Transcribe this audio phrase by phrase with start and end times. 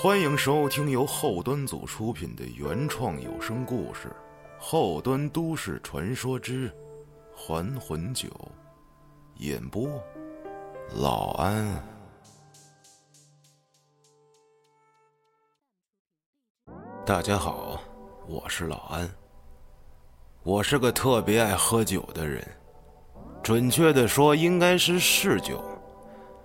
[0.00, 4.06] 欢迎收听由后端组出品的原创有声故事
[4.56, 6.72] 《后端都市传说之
[7.34, 8.28] 还魂酒》，
[9.38, 9.90] 演播
[10.94, 11.84] 老安。
[17.04, 17.82] 大家好，
[18.28, 19.10] 我是老安。
[20.44, 22.46] 我是个特别爱喝酒的人，
[23.42, 25.60] 准确的说，应该是嗜酒。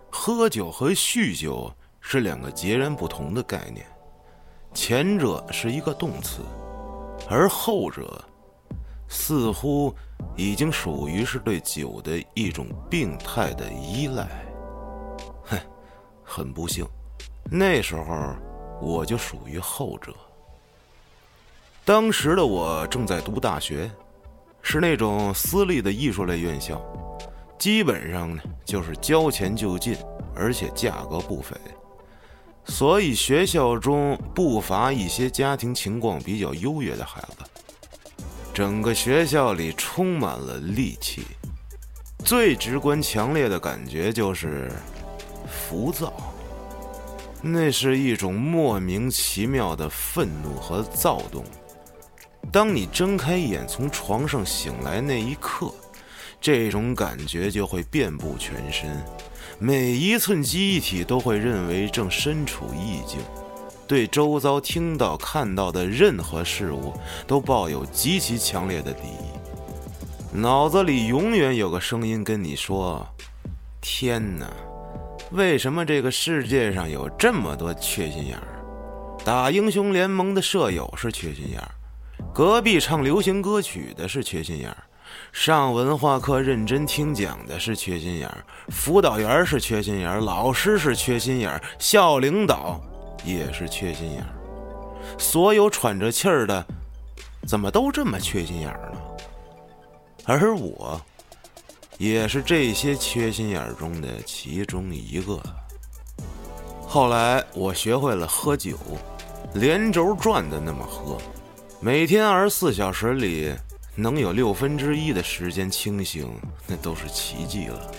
[0.10, 1.72] 喝酒和酗酒
[2.06, 3.86] 是两个截然不同的概念，
[4.74, 6.42] 前者是一个动词，
[7.30, 8.24] 而后者
[9.08, 9.96] 似乎
[10.36, 14.28] 已经属于是对酒的一种病态的依赖。
[15.46, 15.58] 哼，
[16.24, 16.86] 很不幸，
[17.50, 18.36] 那时候
[18.82, 20.14] 我就属于后者。
[21.86, 23.90] 当时的我正在读大学，
[24.62, 26.82] 是那种私立的艺术类院校。
[27.58, 29.96] 基本上呢，就是交钱就进，
[30.36, 31.56] 而且价格不菲，
[32.66, 37.46] 所以学校中不乏一些家庭情况比较优越的孩子。
[38.54, 41.24] 整个学校里充满了戾气，
[42.24, 44.72] 最直观强烈的感觉就是
[45.48, 46.14] 浮躁。
[47.42, 51.44] 那是一种莫名其妙的愤怒和躁动。
[52.52, 55.74] 当你睁开眼从床上醒来那一刻。
[56.42, 59.02] 这种感觉就会遍布全身，
[59.60, 63.20] 每一寸机体都会认为正身处异境，
[63.88, 66.94] 对周遭听到、看到的任何事物
[67.28, 70.38] 都抱有极其强烈的敌意。
[70.38, 73.08] 脑子里永远有个声音跟你说
[73.80, 74.48] ：“天哪，
[75.32, 78.48] 为什么这个世界上有这么多缺心眼儿？
[79.24, 81.72] 打英雄联盟的舍友是缺心眼儿，
[82.34, 84.78] 隔壁唱流行歌曲的是缺心眼儿。”
[85.34, 92.80] 上文化课认真听讲的是缺心眼儿，辅导员是缺心眼儿，老师是缺心眼儿，校领导
[93.26, 94.30] 也是缺心眼儿。
[95.18, 96.64] 所有喘着气儿的，
[97.48, 99.00] 怎么都这么缺心眼儿呢？
[100.26, 101.02] 而我，
[101.98, 105.42] 也是这些缺心眼儿中的其中一个。
[106.88, 108.78] 后来我学会了喝酒，
[109.56, 111.18] 连轴转的那么喝，
[111.82, 113.52] 每天二十四小时里。
[113.96, 116.28] 能有六分之一的时间清醒，
[116.68, 117.92] 那都是奇迹了。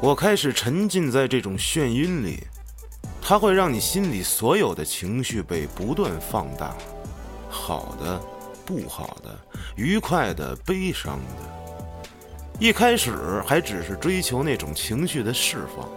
[0.00, 2.46] 我开始沉浸在这种眩晕里，
[3.20, 6.76] 它会让你心里所有的情绪被不断放大，
[7.50, 8.20] 好的、
[8.64, 9.36] 不好的、
[9.74, 11.58] 愉快的、悲伤的。
[12.60, 15.88] 一开始还只是追求那种情绪的释放，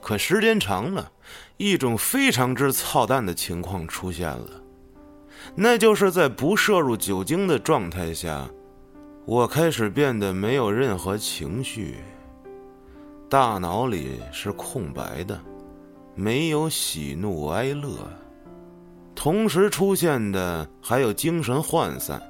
[0.00, 1.10] 可时间长了，
[1.56, 4.61] 一种非常之操蛋的情况出现了。
[5.54, 8.48] 那就是在不摄入酒精的状态下，
[9.24, 11.96] 我开始变得没有任何情绪，
[13.28, 15.38] 大脑里是空白的，
[16.14, 17.90] 没有喜怒哀乐，
[19.14, 22.20] 同时出现的还有精神涣散，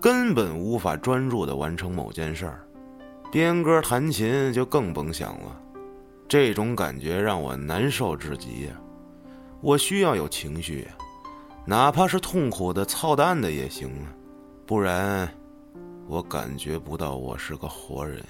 [0.00, 2.66] 根本无法专注的完成某件事儿，
[3.30, 5.60] 编歌弹琴就更甭想了。
[6.28, 8.72] 这种感觉让我难受至极呀！
[9.60, 10.88] 我需要有情绪。
[11.64, 14.10] 哪怕是痛苦的、操蛋的也行啊，
[14.66, 15.32] 不然
[16.08, 18.22] 我感觉不到我是个活人。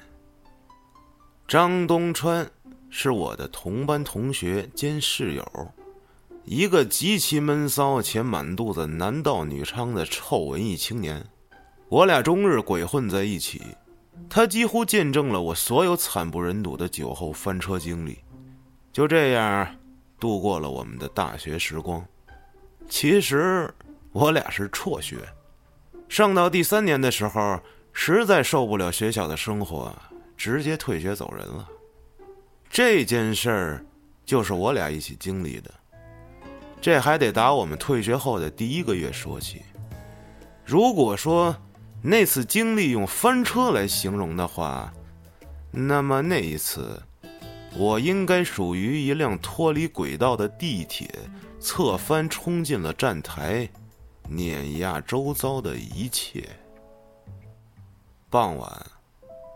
[1.49, 2.47] 张东川
[2.91, 5.45] 是我的同班同学兼室友，
[6.45, 11.25] 一个极其闷骚且满肚子男盗女娼的臭文艺青年。
[11.89, 13.63] 我俩终日鬼混在一起，
[14.29, 18.19] 他几乎见证了我所有惨不忍睹的酒后翻车经历。
[18.93, 19.75] 就这样，
[20.21, 22.05] 度过了我们的大学时光。
[22.89, 23.73] 其实
[24.13, 25.17] 我俩是辍学，
[26.09, 27.61] 上到第三年的时候，
[27.93, 29.95] 实在受不了学校的生活，
[30.37, 31.69] 直接退学走人了。
[32.69, 33.87] 这件事儿
[34.25, 35.73] 就是我俩一起经历的。
[36.81, 39.63] 这还得打我们退学后的第一个月说起。
[40.65, 41.57] 如果说
[42.03, 44.93] 那次经历用翻车来形容的话，
[45.71, 47.01] 那么那一次，
[47.77, 51.09] 我应该属于一辆脱离轨道的地铁。
[51.65, 53.69] 侧翻冲进了站台，
[54.29, 56.45] 碾压周遭的一切。
[58.29, 58.87] 傍晚，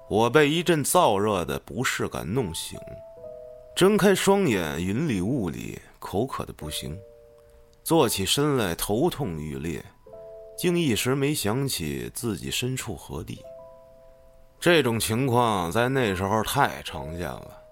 [0.09, 2.79] 我被一阵燥热的不适感弄醒，
[3.75, 6.97] 睁开双眼，云里雾里，口渴的不行。
[7.83, 9.85] 坐起身来，头痛欲裂，
[10.57, 13.43] 竟一时没想起自己身处何地。
[14.61, 17.66] 这种情况在那时候太常见了。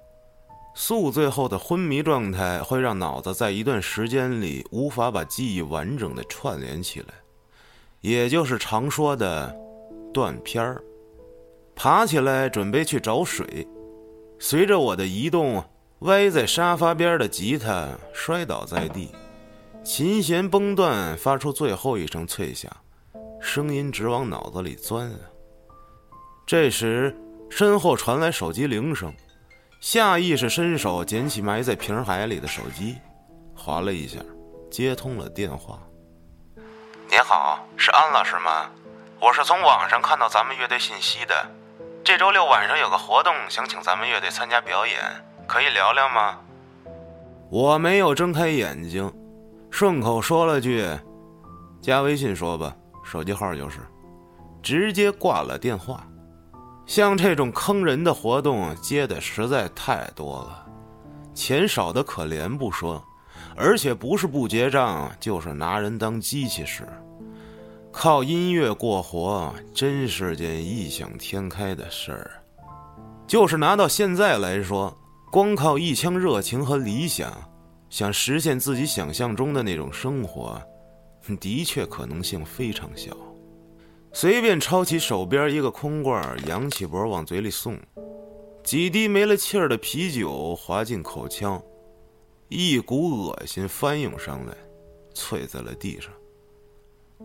[0.75, 7.07] 宿醉后的昏迷状态会让脑子在一段时间里无法把记忆完整的串联起来，
[8.01, 9.55] 也就是常说的
[10.13, 10.83] 断片儿。
[11.77, 13.67] 爬起来准备去找水，
[14.39, 15.65] 随着我的移动，
[16.01, 19.11] 歪在沙发边的吉他摔倒在地，
[19.83, 22.71] 琴弦崩断，发出最后一声脆响，
[23.41, 25.19] 声音直往脑子里钻啊！
[26.47, 27.17] 这时，
[27.49, 29.13] 身后传来手机铃声，
[29.85, 32.97] 下意识伸手捡起埋在瓶海里的手机，
[33.55, 34.19] 划了一下，
[34.71, 35.79] 接通了电话。
[37.11, 38.71] 您好，是安老师吗？
[39.21, 41.35] 我是从网上看到咱们乐队信息的，
[42.03, 44.99] 这周六晚上有个活动，想请咱们乐队参加表演，
[45.47, 46.39] 可以聊聊吗？
[47.51, 49.13] 我没有睁开眼睛。
[49.71, 50.83] 顺口说了句
[51.83, 53.81] ：“加微信说吧，手机号就是。”
[54.65, 56.07] 直接挂了电话。
[56.87, 60.67] 像这种坑人的活动接的实在太多了，
[61.35, 63.03] 钱少的可怜不说，
[63.57, 66.87] 而且不是不结账，就是拿人当机器使。
[67.91, 72.31] 靠音乐过活，真是件异想天开的事儿。
[73.27, 74.95] 就是拿到现在来说，
[75.31, 77.33] 光靠一腔热情和理想。
[77.89, 80.61] 想实现自己想象中的那种生活，
[81.41, 83.17] 的确可能性非常小。
[84.17, 87.77] 随便抄起手边一个空罐，扬起脖往嘴里送，
[88.63, 91.61] 几滴没了气儿的啤酒滑进口腔，
[92.49, 94.55] 一股恶心翻涌上来，
[95.13, 96.13] 啐在了地上。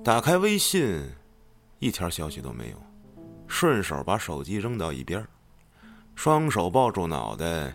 [0.03, 0.99] 打开微信，
[1.77, 2.77] 一条消息都没有，
[3.47, 5.23] 顺手把手机扔到一边，
[6.15, 7.71] 双手抱住脑袋，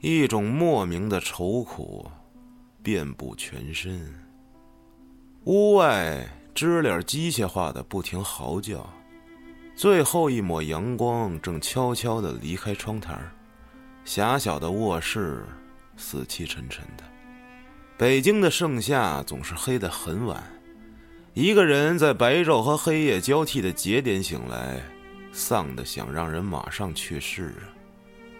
[0.00, 2.06] 一种莫名的愁苦。
[2.82, 4.14] 遍布全身。
[5.44, 8.88] 屋外知了机械化的不停嚎叫，
[9.74, 13.18] 最后一抹阳光正悄悄地离开窗台
[14.04, 15.44] 狭小的卧室
[15.96, 17.04] 死气沉沉的。
[17.96, 20.42] 北京的盛夏总是黑得很晚，
[21.34, 24.80] 一个人在白昼和黑夜交替的节点醒来，
[25.32, 27.68] 丧得想让人马上去世啊！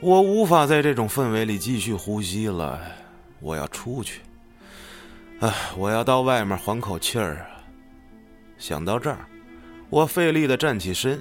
[0.00, 2.80] 我无法在这种氛围里继续呼吸了，
[3.40, 4.22] 我要出去。
[5.40, 7.59] 哎，我要到外面缓口气儿啊！
[8.60, 9.26] 想到这儿，
[9.88, 11.20] 我费力的站起身，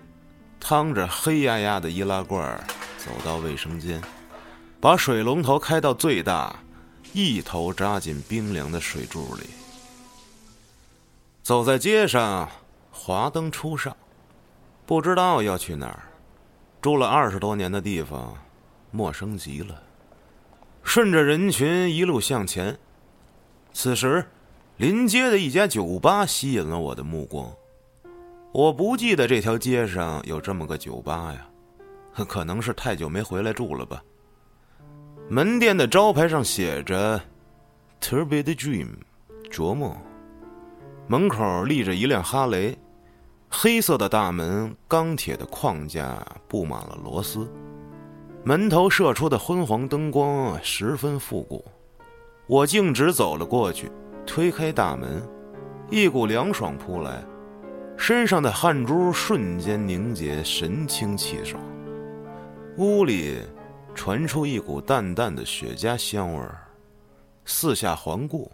[0.59, 2.61] 趟着黑压压的易拉罐，
[2.97, 4.01] 走到卫生间，
[4.81, 6.53] 把水龙头开到最大，
[7.13, 9.43] 一头扎进冰凉的水柱里。
[11.41, 12.49] 走在街上，
[12.91, 13.95] 华灯初上，
[14.85, 16.03] 不知道要去哪儿，
[16.81, 18.35] 住了二十多年的地方，
[18.91, 19.81] 陌生极了。
[20.83, 22.77] 顺着人群一路向前。
[23.71, 24.25] 此时，
[24.79, 27.51] 临街的一家酒吧吸引了我的目光。
[28.53, 31.45] 我不记得这条街上有这么个酒吧呀，
[32.23, 34.01] 可能是太久没回来住了吧。
[35.27, 37.21] 门店的招牌上写着
[37.99, 38.87] “Turbid Dream”，
[39.51, 39.97] 琢磨。
[41.07, 42.77] 门口立着一辆哈雷，
[43.49, 47.45] 黑色的大门，钢铁的框架布满了螺丝，
[48.45, 51.65] 门头射出的昏黄灯光十分复古。
[52.47, 53.91] 我径直走了过去，
[54.29, 55.27] 推开大门，
[55.89, 57.25] 一股凉爽扑来，
[57.97, 61.59] 身上的汗珠瞬间凝结，神清气爽。
[62.77, 63.39] 屋里
[63.95, 66.59] 传出一股淡淡的雪茄香味儿。
[67.43, 68.51] 四下环顾，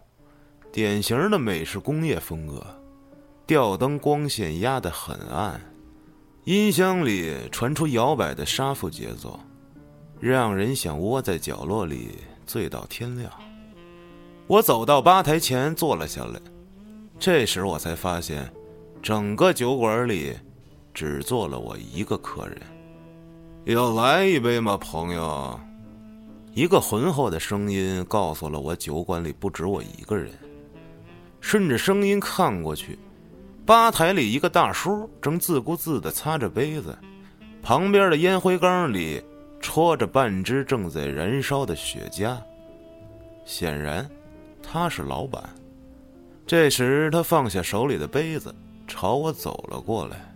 [0.72, 2.64] 典型的美式工业风格，
[3.46, 5.60] 吊灯光线压得很暗，
[6.44, 9.38] 音箱里传出摇摆的沙发节奏，
[10.18, 12.12] 让人想窝在角落里
[12.46, 13.30] 醉到天亮。
[14.48, 16.40] 我走到吧台前坐了下来，
[17.18, 18.48] 这时我才发现，
[19.02, 20.34] 整个酒馆里
[20.94, 22.56] 只坐了我一个客人。
[23.64, 25.58] 要来一杯吗，朋友？
[26.54, 30.30] 一个浑厚的声音告诉了我，酒馆里不止我一个人。
[31.40, 32.96] 顺着声音看过去，
[33.66, 36.96] 吧台里一个大叔正自顾自地擦着杯子，
[37.62, 39.20] 旁边的烟灰缸里
[39.60, 42.36] 戳着半支正在燃烧的雪茄，
[43.44, 44.08] 显然。
[44.68, 45.42] 他是老板。
[46.44, 48.54] 这时，他放下手里的杯子，
[48.86, 50.34] 朝我走了过来。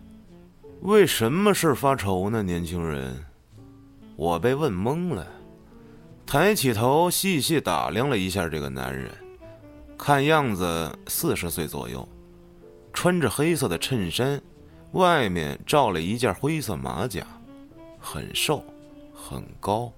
[0.82, 3.16] 为什么事发愁呢，年轻人？
[4.16, 5.26] 我被问懵了，
[6.24, 9.10] 抬起头细细打量了一下这个男人，
[9.98, 12.08] 看样子四十岁左右，
[12.92, 14.40] 穿着黑色的衬衫，
[14.92, 17.26] 外面罩了一件灰色马甲，
[17.98, 18.64] 很瘦，
[19.12, 19.92] 很高，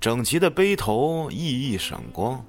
[0.00, 1.36] 整齐的杯头熠
[1.70, 2.44] 熠闪光。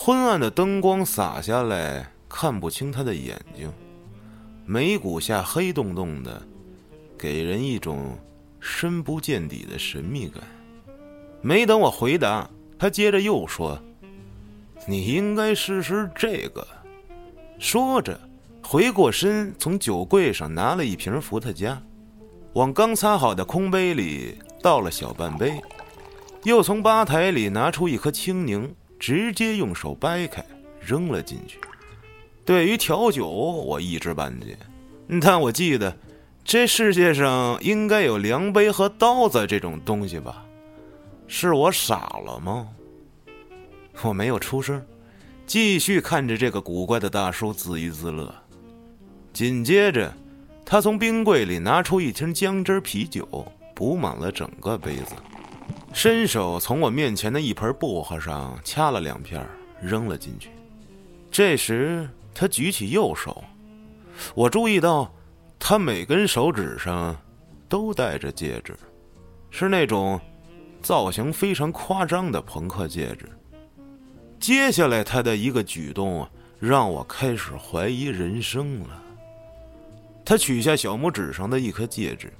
[0.00, 3.68] 昏暗的灯光洒下来，看不清他的眼睛，
[4.64, 6.40] 眉骨下黑洞洞的，
[7.18, 8.16] 给人一种
[8.60, 10.40] 深不见底的神秘感。
[11.42, 13.76] 没等我回答，他接着又说
[14.86, 16.64] ：“你应该试试这个。”
[17.58, 18.18] 说着，
[18.62, 21.82] 回过身从酒柜上拿了一瓶伏特加，
[22.52, 25.60] 往刚擦好的空杯里倒了小半杯，
[26.44, 28.72] 又从吧台里拿出一颗青柠。
[28.98, 30.44] 直接用手掰开，
[30.80, 31.58] 扔了进去。
[32.44, 34.56] 对于调酒，我一知半解，
[35.20, 35.96] 但我记得
[36.44, 40.44] 这世界上应该有量杯和刀子这种东西吧？
[41.26, 42.66] 是我傻了吗？
[44.02, 44.82] 我没有出声，
[45.46, 48.34] 继续看着这个古怪的大叔自娱自乐。
[49.32, 50.12] 紧接着，
[50.64, 55.14] 他从冰柜里拿出一瓶姜汁啤酒，补满了整个杯子，
[55.92, 59.44] 伸手从我面前的一盆薄荷上掐了两片，
[59.82, 60.50] 扔了进去。
[61.30, 63.42] 这时，他举起右手，
[64.34, 65.12] 我注意到
[65.58, 67.16] 他每根手指上
[67.68, 68.76] 都戴着戒指，
[69.50, 70.20] 是那种
[70.80, 73.28] 造型非常夸张的朋克戒指。
[74.38, 76.26] 接下来，他的一个举动
[76.60, 79.02] 让我开始怀疑人生了。
[80.24, 82.32] 他取下小拇指上的一颗戒指，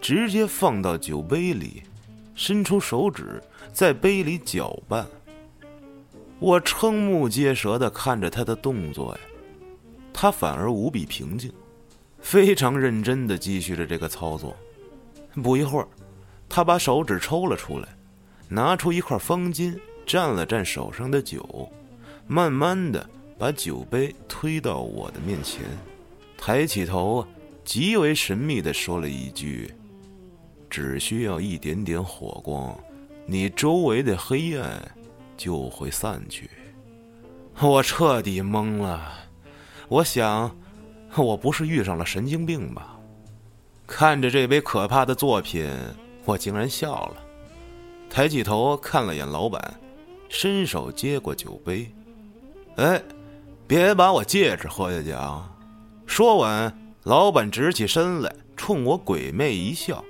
[0.00, 1.82] 直接放到酒杯里，
[2.36, 5.04] 伸出手指在杯里搅拌。
[6.38, 9.20] 我瞠目结舌的看着他的动作呀，
[10.12, 11.50] 他反而无比平静，
[12.20, 14.54] 非常认真的继续着这个操作。
[15.42, 15.88] 不一会儿，
[16.48, 17.88] 他把手指抽了出来，
[18.48, 19.76] 拿出一块方巾。
[20.06, 21.68] 蘸了蘸手上的酒，
[22.28, 23.04] 慢慢的
[23.36, 25.64] 把酒杯推到我的面前，
[26.38, 27.26] 抬起头，
[27.64, 29.74] 极为神秘的说了一句
[30.68, 32.78] ：“只需要一点点火光，
[33.26, 34.82] 你周围的黑暗
[35.36, 36.50] 就会散去。”
[37.60, 39.12] 我彻底懵了，
[39.88, 40.54] 我想，
[41.16, 42.98] 我不是遇上了神经病吧？
[43.86, 45.70] 看着这杯可怕的作品，
[46.24, 47.16] 我竟然笑了，
[48.10, 49.74] 抬起头看了眼老板。
[50.28, 51.88] 伸手接过酒杯，
[52.78, 53.00] 哎，
[53.64, 55.48] 别把我戒指喝下去啊！
[56.04, 60.04] 说完，老板直起身来，冲我鬼魅一笑，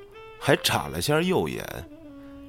[0.46, 1.60] 还眨了下右眼，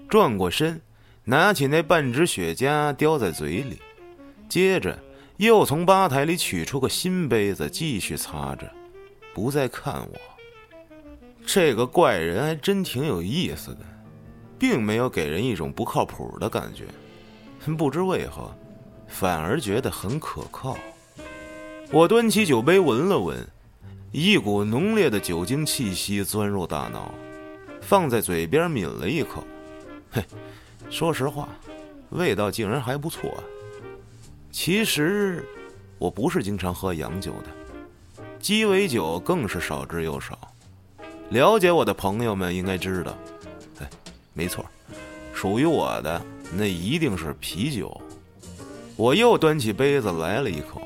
[0.08, 0.80] 转过身，
[1.24, 3.82] 拿起那半支雪茄叼在嘴里，
[4.48, 5.00] 接着
[5.38, 8.72] 又从吧台里取出个新杯子，继续擦着，
[9.34, 10.16] 不再看我。
[11.44, 13.80] 这个怪人还真挺有意思的，
[14.60, 16.84] 并没有给人一种不靠谱的感觉。
[17.75, 18.56] 不知为何，
[19.08, 20.77] 反而觉得很可靠。
[21.92, 23.44] 我端起酒杯闻了闻，
[24.12, 27.12] 一股浓烈的酒精气息钻入大脑，
[27.88, 29.41] 放在嘴边抿了一口。
[30.12, 30.22] 嘿，
[30.89, 31.48] 说实话，
[32.10, 33.41] 味道竟然还不错。
[34.51, 35.48] 其实，
[35.98, 40.38] 我不是经常喝洋酒的，鸡尾酒更是少之又少。
[41.29, 43.17] 了解我的朋友们应该知道，
[43.79, 43.89] 哎，
[44.34, 44.65] 没错，
[45.34, 46.22] 属于我的。
[46.53, 48.01] 那一定是啤酒。
[48.98, 50.82] 我又端起杯子来了一口，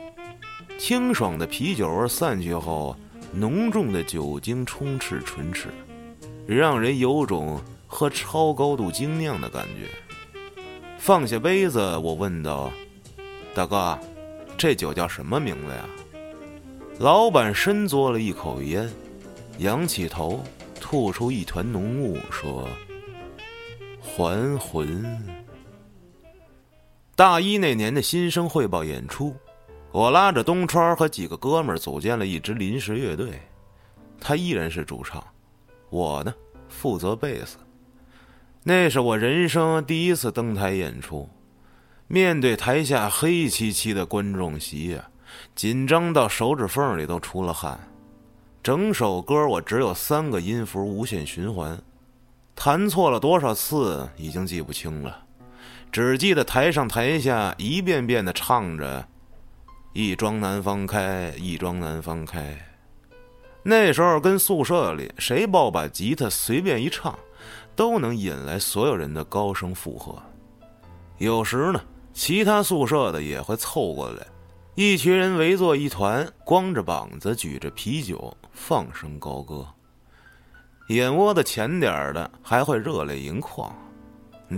[0.77, 2.95] 清爽的啤酒味散去后，
[3.33, 5.69] 浓重的酒精充斥唇齿，
[6.45, 9.87] 让人有种喝超高度精酿的感觉。
[10.97, 12.71] 放下杯子，我问道
[13.55, 13.97] ：“大哥，
[14.57, 15.85] 这酒叫什么名字呀？”
[16.99, 18.87] 老板深嘬了一口烟，
[19.57, 20.43] 仰起头，
[20.79, 22.67] 吐出一团浓雾，说
[23.99, 25.03] ：“还魂。”
[27.15, 29.35] 大一那年的新生汇报演出，
[29.91, 33.41] 我拉着东川和几个哥们组建了一支临时乐队，
[34.19, 35.23] 他依然是主唱，
[35.91, 36.33] 我呢
[36.67, 37.57] 负责贝斯。
[38.63, 41.29] 那是我人生第一次登台演出，
[42.07, 45.09] 面对台下黑漆漆的观众席呀，
[45.55, 47.79] 紧张到手指缝里都出了汗。
[48.63, 51.81] 整首歌我只有三个音符无限循环，
[52.55, 55.25] 弹错了多少次已经记不清了。
[55.91, 59.05] 只记得台上台下一遍遍的唱着
[59.91, 62.57] “一桩难方开，一桩难方开”。
[63.63, 67.17] 那时候跟宿舍里谁抱把吉他随便一唱，
[67.75, 70.21] 都能引来所有人的高声附和。
[71.17, 71.81] 有时呢，
[72.13, 74.25] 其他宿舍的也会凑过来，
[74.75, 79.67] 一群人围坐一团，光着膀子举着啤酒放声高歌。
[80.87, 83.73] 眼窝子浅点的还会热泪盈眶。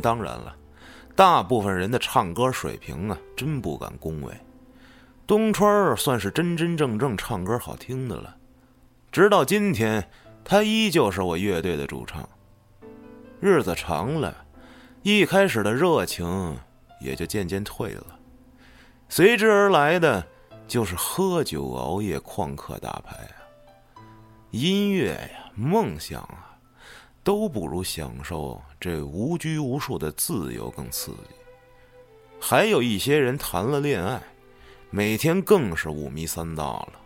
[0.01, 0.55] 当然了。
[1.15, 4.33] 大部分人的唱歌水平啊，真不敢恭维。
[5.27, 8.36] 东川算是真真正正唱歌好听的了，
[9.13, 10.10] 直到今天，
[10.43, 12.27] 他依旧是我乐队的主唱。
[13.39, 14.36] 日子长了，
[15.03, 16.58] 一开始的热情
[17.00, 18.20] 也就渐渐退了，
[19.08, 20.25] 随之而来的
[20.67, 23.38] 就是喝酒、熬夜、旷课、打牌啊。
[24.50, 26.50] 音乐呀，梦想啊。
[27.24, 31.36] 都不如享受这无拘无束的自由更刺激。
[32.38, 34.20] 还有一些人谈了恋爱，
[34.89, 37.00] 每天更是五迷三道了。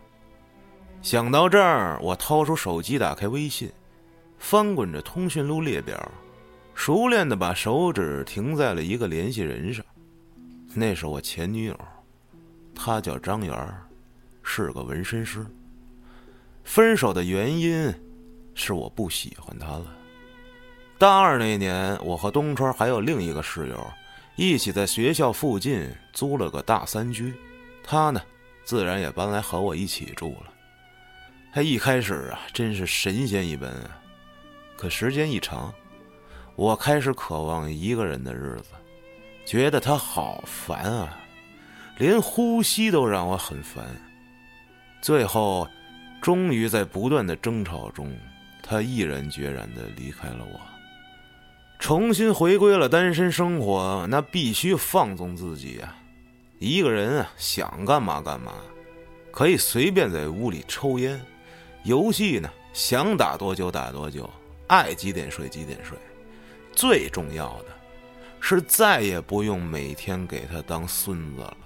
[1.00, 3.70] 想到这儿，我掏出手机，打开微信，
[4.38, 5.96] 翻滚着通讯录列表，
[6.74, 9.84] 熟练的把手指停在了一个联系人上。
[10.74, 11.80] 那是我前女友，
[12.74, 13.56] 她叫张媛，
[14.42, 15.46] 是个纹身师。
[16.64, 17.92] 分手的原因
[18.54, 19.86] 是我不喜欢她了。
[20.98, 23.86] 大二那年，我和东川还有另一个室友，
[24.36, 27.32] 一起在学校附近租了个大三居，
[27.82, 28.20] 他呢，
[28.64, 30.52] 自然也搬来和我一起住了。
[31.52, 33.98] 他一开始啊，真是神仙一般啊，
[34.76, 35.72] 可时间一长，
[36.56, 38.70] 我开始渴望一个人的日子，
[39.44, 41.18] 觉得他好烦啊，
[41.96, 43.84] 连呼吸都让我很烦。
[45.00, 45.68] 最后。
[46.20, 48.12] 终于在不断的争吵中，
[48.60, 50.60] 他毅然决然的离开了我，
[51.78, 54.04] 重新回归了单身生活。
[54.10, 55.96] 那必须放纵自己啊！
[56.58, 58.52] 一个人啊，想干嘛干嘛，
[59.30, 61.24] 可以随便在屋里抽烟，
[61.84, 64.28] 游戏呢，想打多久打多久，
[64.66, 65.96] 爱几点睡几点睡。
[66.72, 67.66] 最重要的，
[68.40, 71.56] 是再也不用每天给他当孙子了。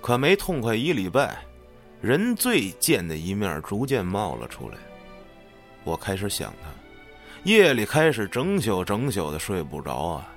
[0.00, 1.38] 可没痛快一礼拜。
[2.00, 4.76] 人最贱的一面逐渐冒了出来，
[5.84, 6.68] 我开始想他，
[7.44, 10.28] 夜里开始整宿整宿的睡不着啊，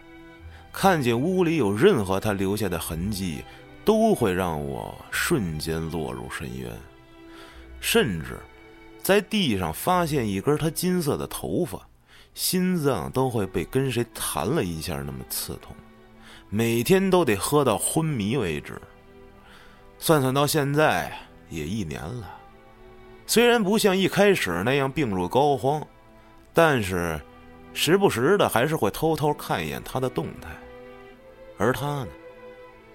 [0.71, 3.43] 看见屋里有任何他留下的痕迹，
[3.83, 6.71] 都会让我瞬间落入深渊，
[7.81, 8.39] 甚至
[9.01, 11.79] 在地上发现一根他金色的头发，
[12.33, 15.75] 心脏都会被跟谁弹了一下那么刺痛，
[16.49, 18.81] 每天都得喝到昏迷为止。
[19.97, 21.17] 算算到现在。
[21.49, 22.29] 也一年了，
[23.25, 25.81] 虽然不像一开始那样病入膏肓，
[26.53, 27.17] 但是
[27.73, 30.49] 时不时的还是会偷偷看一眼他的动态。
[31.57, 32.07] 而他呢，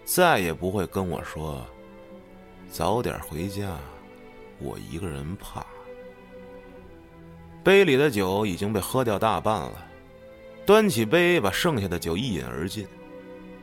[0.05, 1.65] 再也不会跟我说
[2.71, 3.75] ：“早点回家，
[4.59, 5.65] 我一个人怕。”
[7.65, 9.87] 杯里的酒已经被喝掉大半了，
[10.67, 12.87] 端起杯把剩下的酒一饮而尽，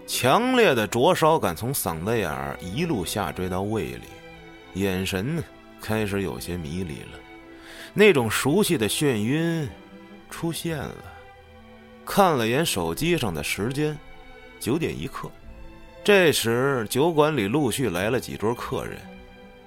[0.08, 4.04] 强烈的灼烧感从嗓子眼儿一路下坠到胃里。
[4.76, 5.43] 眼神，
[5.82, 7.19] 开始有些迷离了，
[7.93, 9.67] 那种熟悉的眩晕
[10.30, 10.95] 出现了。
[12.06, 13.97] 看了眼手机上的时间，
[14.60, 15.30] 九点一刻。
[16.04, 18.97] 这时酒馆里陆续来了几桌客人，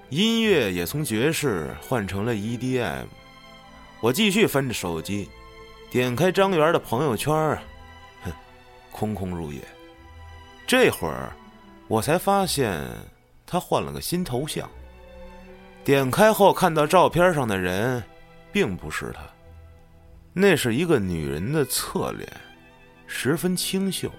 [0.09, 3.05] 音乐也从爵士换成了 EDM。
[4.03, 5.29] 我继续翻着手机，
[5.89, 7.33] 点开张元的朋友圈，
[8.21, 8.33] 哼，
[8.91, 9.61] 空空如也。
[10.67, 11.31] 这会儿
[11.87, 12.85] 我才发现
[13.47, 14.69] 他换了个新头像。
[15.85, 18.03] 点开后看到照片上的人，
[18.51, 19.21] 并不是他，
[20.33, 22.29] 那是一个女人的侧脸，
[23.07, 24.11] 十分清秀，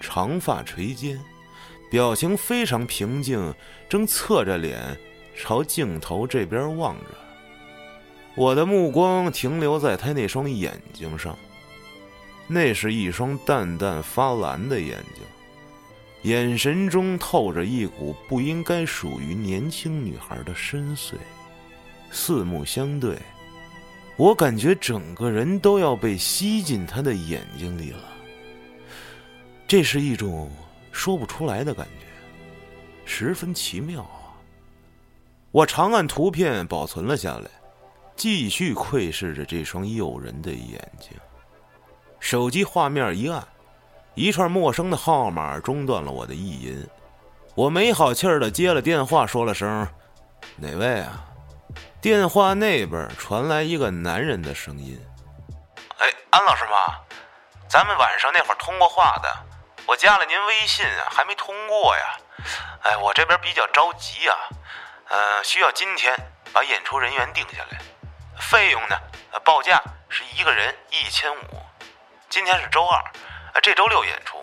[0.00, 1.20] 长发垂肩，
[1.90, 3.54] 表情非常平静，
[3.86, 4.98] 正侧着脸
[5.36, 7.29] 朝镜头这边望着。
[8.36, 11.36] 我的目光停留在她那双眼睛上，
[12.46, 15.24] 那是一双淡淡发蓝的眼睛。
[16.22, 21.14] 眼神中透着一股不应该属于年轻女孩的深邃，
[22.10, 23.16] 四目相对，
[24.16, 28.04] 我感觉整个人都要被吸进她的眼睛里了。
[29.66, 30.50] 这是一种
[30.92, 32.06] 说不出来的感觉，
[33.04, 34.36] 十分奇妙啊！
[35.50, 37.50] 我长按图片保存了下来，
[38.20, 41.18] 继续窥视着这双诱人的眼睛。
[42.18, 43.42] 手机画面一暗。
[44.14, 46.86] 一串陌生的号码中断了我的意淫，
[47.54, 49.88] 我没好气儿的接了电话，说了声
[50.60, 51.24] “哪位啊？”
[52.02, 55.00] 电话那边传来一个男人的声音
[55.96, 56.98] ：“哎，安老师吗？
[57.68, 59.34] 咱们晚上那会儿通过话的，
[59.86, 62.18] 我加了您微信啊，还没通过呀。
[62.82, 64.36] 哎，我这边比较着急啊，
[65.08, 66.14] 呃，需要今天
[66.52, 67.80] 把演出人员定下来，
[68.40, 68.96] 费用呢，
[69.44, 71.62] 报价是一个人一千五。
[72.28, 73.02] 今天是周二。”
[73.52, 74.36] 呃，这周六演出，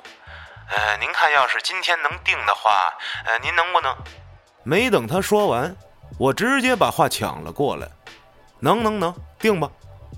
[0.70, 3.96] 呃，您看要是今天能定的话，呃，您能不能？
[4.64, 5.74] 没等他说完，
[6.20, 7.88] 我直接把话抢了过来。
[8.60, 9.70] 能能能，定吧。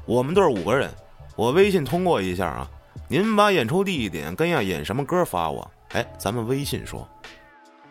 [0.07, 0.91] 我们队五个人，
[1.35, 2.67] 我微信通过一下啊。
[3.07, 5.69] 您把演出地点跟要演什么歌发我。
[5.93, 7.07] 哎，咱们微信说。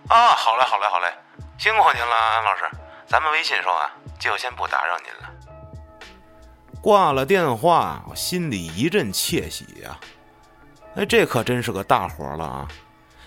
[0.08, 1.14] 啊，好嘞，好嘞，好嘞，
[1.58, 2.68] 辛苦您了，安老师。
[3.06, 5.30] 咱们微信说啊，就先不打扰您了。
[6.88, 10.00] 挂了电话，我心里一阵窃喜呀。
[10.94, 12.68] 哎，这可真是个大活了啊！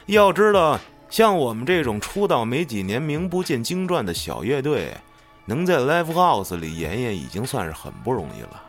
[0.08, 0.80] 要知道，
[1.12, 4.98] 像我们这种出道没几年、名不见经传的小乐队，
[5.46, 8.64] 能在 live house 里演演，已经算是很不容易了。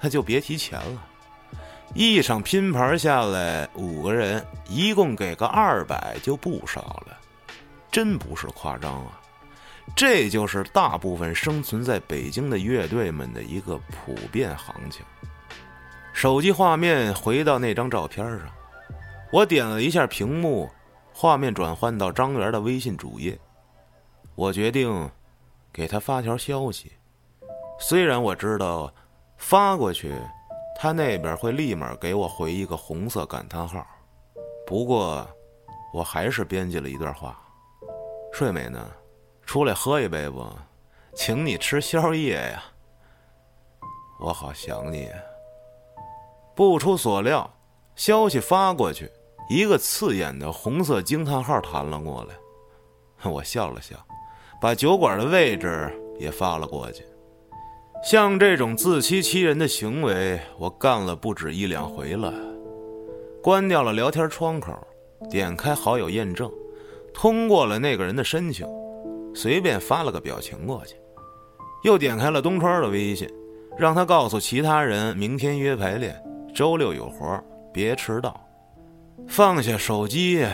[0.00, 1.02] 那就别提钱了。
[1.92, 7.18] 一场拼盘下来，五个人一共给个二百，就不少了，
[7.90, 9.19] 真不是夸张啊！
[9.94, 15.04] 这就是大部分生存在北京的乐队们的一个普遍行情。
[16.12, 18.48] 手机画面回到那张照片上，
[19.32, 20.70] 我点了一下屏幕，
[21.12, 23.38] 画面转换到张元的微信主页。
[24.34, 25.10] 我决定
[25.72, 26.92] 给他发条消息。
[27.78, 28.92] 虽然我知道
[29.36, 30.14] 发过去，
[30.78, 33.86] 他那边会立马给我回一个红色感叹号，
[34.66, 35.28] 不过
[35.92, 37.38] 我还是编辑了一段话
[38.32, 38.90] ：“睡美呢？
[39.50, 40.46] 出来喝一杯不？
[41.12, 42.62] 请你吃宵夜呀！
[44.20, 45.08] 我好想你。”
[46.54, 47.52] 不出所料，
[47.96, 49.10] 消息发过去，
[49.48, 52.34] 一个刺眼的红色惊叹号弹了过来。
[53.28, 53.96] 我笑了笑，
[54.62, 57.04] 把酒馆的位置也发了过去。
[58.04, 62.32] 像这种自欺欺人的行为，我干了不止一两回了。
[63.42, 64.72] 关掉了聊天窗口，
[65.28, 66.48] 点开好友验证，
[67.12, 68.64] 通过了那个人的申请，
[69.34, 70.96] 随便发了个表情过去。
[71.82, 73.28] 又点开了东川的微信，
[73.78, 76.14] 让他告诉其他人明天约排练，
[76.54, 78.38] 周六有活，别迟到。
[79.28, 80.46] 放下手机，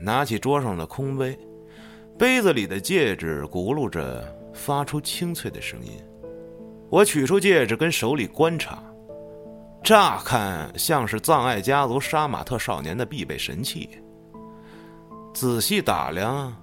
[0.00, 1.38] 拿起桌上的空杯，
[2.18, 5.92] 杯子里的戒指咕噜着，发出清脆的声音。
[6.90, 8.82] 我取出戒指，跟手里观察，
[9.82, 13.88] 乍看像是藏爱家族杀马特少年的必备神器。
[15.32, 16.54] 仔细打量，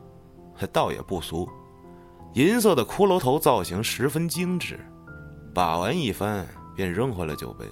[0.71, 1.49] 倒也不俗，
[2.33, 4.79] 银色的骷髅头造型十分精致。
[5.53, 7.65] 把玩一番，便扔回了酒杯。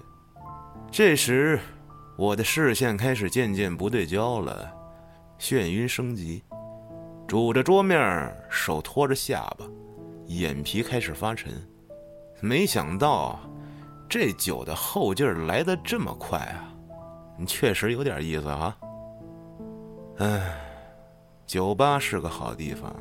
[0.92, 1.60] 这时，
[2.16, 4.72] 我的视线开始渐渐不对焦了，
[5.40, 6.44] 眩晕升级，
[7.28, 9.66] 拄着桌面，手托着下巴，
[10.28, 11.52] 眼皮开始发沉。
[12.40, 13.40] 没想到，
[14.08, 16.74] 这酒的后劲儿来得这么快啊！
[17.38, 18.78] 你确实有点意思啊。
[20.18, 20.56] 唉，
[21.52, 22.96] 酒吧是个好地方，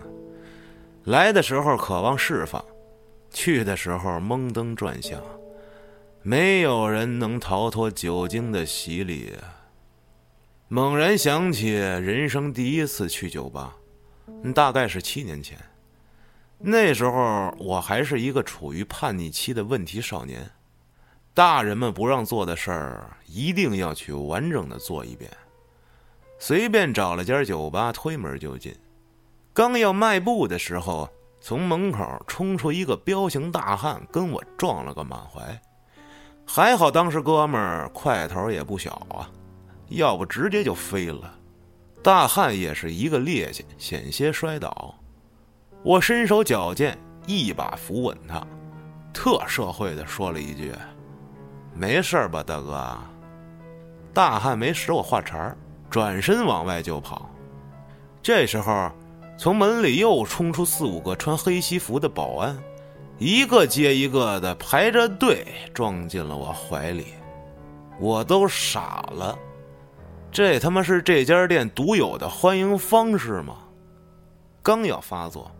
[1.05, 2.61] 来的时候渴望释放，
[3.31, 5.23] 去的时候蒙登转向，
[6.23, 9.33] 没有人能逃脱酒精的洗礼！
[10.67, 13.77] 猛然想起人生第一次去酒吧，
[14.53, 15.57] 大概是七年前。
[16.59, 20.51] 那时候我还是一个处于叛逆期的问题少年，
[21.33, 25.31] 大人们不让做的事儿，一定要去完整的做一遍。
[26.43, 28.75] 随便找了家酒吧，推门就进。
[29.53, 31.07] 刚要迈步的时候，
[31.39, 35.61] 从门口冲出一个彪形大汉，跟我撞了个满怀。
[36.47, 39.31] 还好当时哥们儿块头也不小啊，
[39.89, 41.39] 要不直接就飞了。
[42.03, 44.95] 大汉也是一个趔趄，险些摔倒。
[45.83, 48.43] 我身手矫健，一把扶稳他，
[49.13, 50.73] 特社会的说了一句
[51.77, 52.99] ：“没事吧，大哥？”
[54.15, 55.55] 大汉没使我话茬
[55.91, 57.29] 转身往外就跑。
[58.23, 58.91] 这时候，
[59.37, 62.57] 从门里又冲出四五个穿黑西服的保安，
[63.19, 67.07] 一个接一个的排着队撞进了我怀里，
[67.99, 69.37] 我都傻了。
[70.31, 73.57] 这他妈是这家店独有的欢迎方式吗？
[74.63, 75.51] 刚要发作。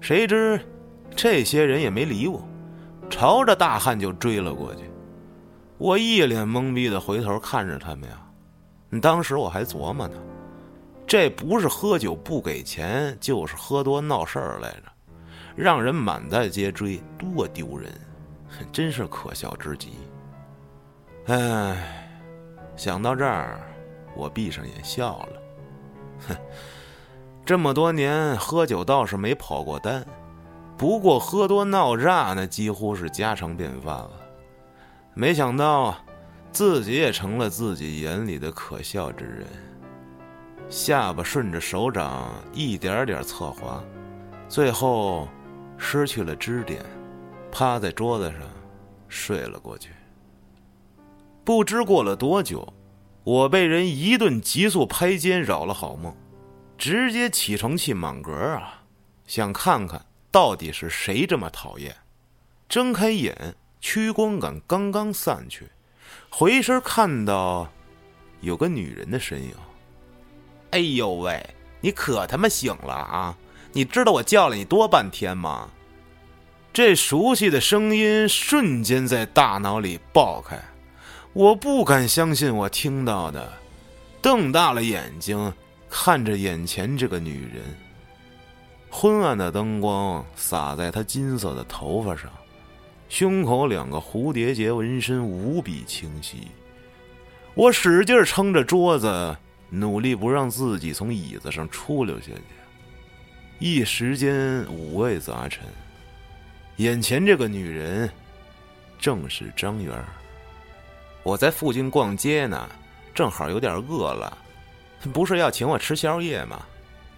[0.00, 0.60] 谁知，
[1.14, 2.42] 这些人也没理我，
[3.08, 4.82] 朝着大汉就追了过去。
[5.78, 8.20] 我一脸懵逼的回头看着他们呀。
[9.00, 10.16] 当时我还琢磨呢，
[11.06, 14.82] 这不是喝酒不给钱，就是喝多闹事儿来着，
[15.56, 17.92] 让人满大街追，多丢人，
[18.72, 19.92] 真是可笑之极。
[21.26, 22.08] 唉，
[22.76, 23.60] 想到这儿，
[24.14, 25.42] 我闭上眼笑了，
[26.28, 26.36] 哼。
[27.44, 30.06] 这么多年喝酒倒是没跑过单，
[30.78, 34.10] 不过喝多闹炸那几乎是家常便饭了。
[35.12, 35.96] 没想到
[36.52, 39.46] 自己也成了自己眼里的可笑之人。
[40.68, 43.82] 下巴顺着手掌一点点侧滑，
[44.48, 45.28] 最后
[45.76, 46.84] 失去了支点，
[47.50, 48.40] 趴在桌子上
[49.08, 49.90] 睡了过去。
[51.44, 52.72] 不知过了多久，
[53.24, 56.14] 我被人一顿急速拍肩扰了好梦。
[56.78, 58.82] 直接起床气满格啊！
[59.26, 61.94] 想看看到底是谁这么讨厌。
[62.68, 65.68] 睁开眼，屈光感刚刚散去，
[66.34, 67.68] 回身看到
[68.40, 69.54] 有个女人的身影。
[70.70, 71.44] 哎呦喂，
[71.82, 73.36] 你可他妈醒了啊！
[73.72, 75.68] 你知道我叫了你多半天吗？
[76.72, 80.58] 这熟悉的声音瞬间在大脑里爆开，
[81.34, 83.52] 我不敢相信我听到的，
[84.22, 85.52] 瞪大了眼睛。
[85.90, 87.62] 看着眼前这个女人，
[88.88, 92.30] 昏暗的灯光洒在她金色的头发上，
[93.12, 96.48] 胸口两个蝴蝶结纹身无比清晰。
[97.52, 99.36] 我使劲撑着桌子，
[99.68, 102.42] 努力不让自己从椅子上出溜下去。
[103.58, 105.62] 一时间五味杂陈。
[106.76, 108.08] 眼前这个女人，
[108.98, 109.92] 正是张元。
[111.22, 112.66] 我在附近逛街呢，
[113.14, 114.38] 正好有点饿了。
[115.12, 116.62] 不是要请我吃宵夜吗？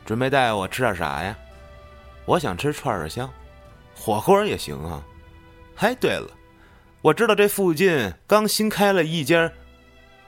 [0.04, 1.38] 准备带我吃点啥呀？
[2.24, 3.30] 我想吃串串香，
[3.94, 5.00] 火锅也行啊。
[5.76, 6.28] 哎，对了，
[7.02, 9.50] 我知道这附近刚新开了一家。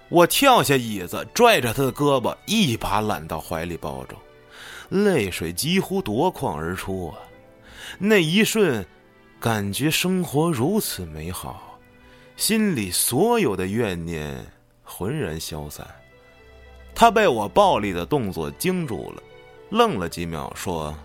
[0.09, 4.15] 我跳下椅子，拽着他的胳膊，一把揽到怀里抱着，
[4.89, 7.19] 泪水几乎夺眶而出啊！
[7.99, 8.85] 那一瞬，
[9.41, 11.79] 感觉生活如此美好，
[12.37, 14.45] 心里所有的怨念
[14.85, 15.87] 浑然消散。
[16.95, 19.23] 他被我暴力的动作惊住了，
[19.71, 20.97] 愣了几秒，说：“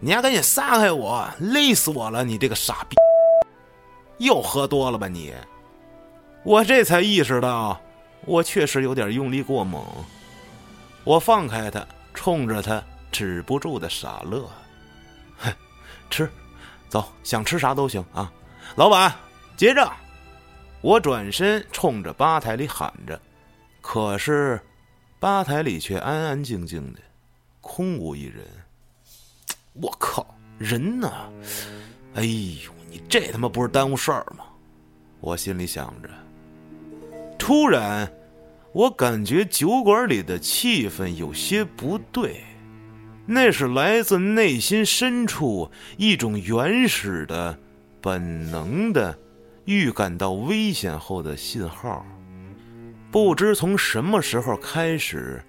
[0.00, 2.24] 你还赶紧撒开我，累死我了！
[2.24, 2.96] 你这个傻逼，
[4.18, 5.34] 又喝多了吧你？”
[6.44, 7.80] 我这才意识到。
[8.24, 9.84] 我确实有点用力过猛，
[11.04, 14.50] 我放开他，冲着他止不住的傻乐。
[15.38, 15.52] 哼，
[16.10, 16.28] 吃，
[16.88, 18.32] 走，想吃啥都行啊！
[18.74, 19.14] 老板，
[19.56, 19.94] 结账！
[20.80, 23.20] 我转身冲着吧台里喊着，
[23.80, 24.60] 可是
[25.20, 27.00] 吧台里却安安静静的，
[27.60, 28.44] 空无一人。
[29.74, 30.26] 我靠，
[30.58, 31.12] 人呢？
[32.14, 34.44] 哎呦，你这他妈不是耽误事儿吗？
[35.20, 36.08] 我心里想着。
[37.38, 38.10] 突然，
[38.72, 42.42] 我感觉酒馆里的气氛有些不对，
[43.24, 47.58] 那是来自内心深处一种原始的、
[48.00, 49.16] 本能的
[49.64, 52.04] 预感到危险后的信号。
[53.10, 55.42] 不知从什么时候开始，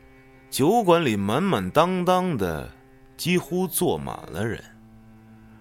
[0.50, 2.69] 酒馆里满满当当的，
[3.17, 4.63] 几乎坐满了人。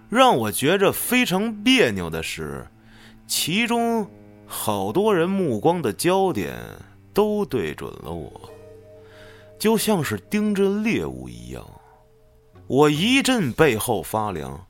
[0.09, 2.67] 让我觉着非常别扭的是，
[3.27, 4.09] 其中。
[4.49, 6.57] 好多人目光的焦点
[7.13, 8.49] 都对准了我，
[9.59, 11.61] 就像是盯着猎物一样。
[12.65, 14.65] 我一阵背后发凉，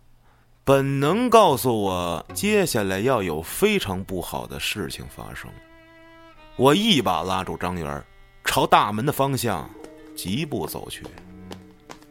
[0.64, 5.48] 本能告诉我接下来要有非常不好的事情发生。
[6.56, 8.04] 我一把拉住张元，
[8.44, 9.70] 朝大门的方向
[10.16, 11.06] 疾步走去。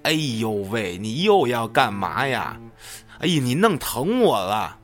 [0.02, 2.56] 哎呦喂，你又要干嘛呀？
[3.20, 4.78] 哎呀，你弄疼我了！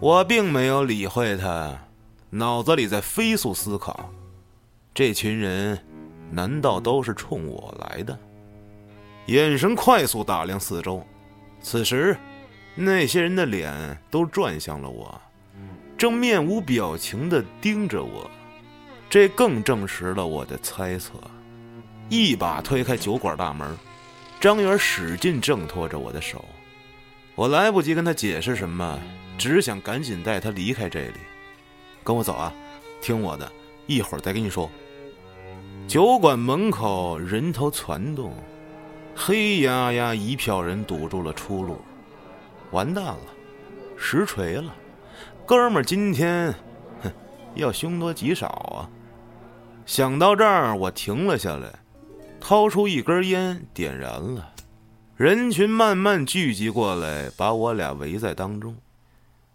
[0.00, 1.78] 我并没有理会他。
[2.30, 4.10] 脑子里在飞速思考，
[4.94, 5.78] 这群人
[6.30, 8.18] 难道都是冲我来的？
[9.26, 11.06] 眼神快速打量四周，
[11.60, 12.16] 此时
[12.74, 15.20] 那些人的脸都转向了我，
[15.98, 18.30] 正面无表情的盯着我，
[19.10, 21.12] 这更证实了我的猜测。
[22.08, 23.76] 一把推开酒馆大门，
[24.40, 26.44] 张元使劲挣脱着我的手，
[27.34, 28.98] 我来不及跟他解释什么，
[29.38, 31.14] 只想赶紧带他离开这里。
[32.04, 32.52] 跟我走啊，
[33.00, 33.50] 听我的，
[33.86, 34.70] 一会儿再跟你说。
[35.88, 38.34] 酒馆门口人头攒动，
[39.14, 41.80] 黑压压一票人堵住了出路，
[42.70, 43.18] 完蛋了，
[43.96, 44.74] 实锤了，
[45.46, 46.54] 哥们儿今天，
[47.02, 47.10] 哼，
[47.54, 48.88] 要凶多吉少啊！
[49.86, 51.72] 想到这儿，我停了下来，
[52.40, 54.51] 掏出一根烟，点燃了。
[55.22, 58.76] 人群慢慢聚集过来，把我俩围在当中。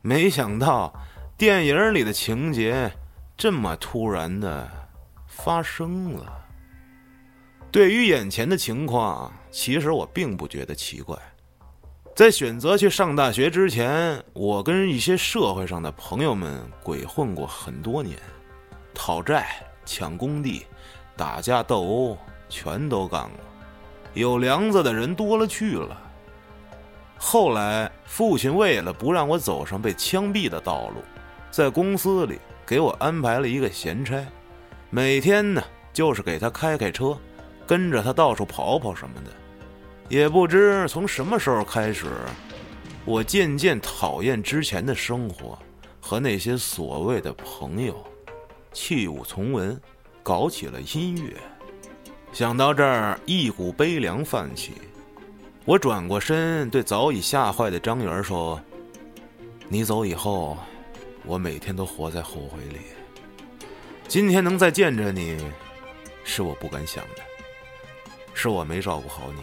[0.01, 0.93] 没想到。
[1.37, 2.89] 电影里的情节
[3.35, 4.65] 这么突然的
[5.27, 6.47] 发生了。
[7.69, 11.17] 对于眼前的情况，其实我并不觉得奇怪。
[12.15, 18.17] 在选择去上大学之前，我跟一些社会上的朋友们鬼混过很多年，
[18.93, 20.65] 讨债、抢工地、
[21.17, 23.46] 打架斗殴，全都干过。
[24.17, 25.95] 有梁子的人多了去了。
[27.17, 31.03] 后来，父亲为了不让我走上被枪毙的道路。
[31.51, 34.25] 在公司里给我安排了一个闲差，
[34.89, 37.17] 每天呢就是给他开开车，
[37.65, 39.31] 跟着他到处跑跑什么的。
[40.09, 42.07] 也不知从什么时候开始，
[43.05, 45.57] 我渐渐讨厌之前的生活
[46.01, 48.03] 和那些所谓的朋友，
[48.73, 49.79] 弃武从文，
[50.23, 51.33] 搞起了音乐。
[52.37, 54.73] 想到这儿，一股悲凉泛起。
[55.65, 58.61] 我转过身对早已吓坏的张元说
[59.67, 60.55] ：“你走以后。”
[61.25, 62.77] 我每天都活在后悔里。
[64.07, 65.35] 今天能再见着你，
[66.23, 67.23] 是我不敢想的，
[68.35, 69.41] 是我没照顾好你，